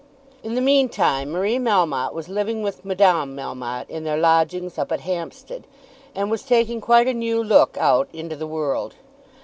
In 0.41 0.55
the 0.55 0.61
meantime 0.61 1.29
Marie 1.29 1.59
Melmotte 1.59 2.11
was 2.13 2.27
living 2.27 2.63
with 2.63 2.83
Madame 2.83 3.35
Melmotte 3.35 3.87
in 3.87 4.03
their 4.03 4.17
lodgings 4.17 4.79
up 4.79 4.91
at 4.91 5.01
Hampstead, 5.01 5.67
and 6.15 6.31
was 6.31 6.41
taking 6.41 6.81
quite 6.81 7.07
a 7.07 7.13
new 7.13 7.43
look 7.43 7.77
out 7.77 8.09
into 8.11 8.35
the 8.35 8.47
world. 8.47 8.95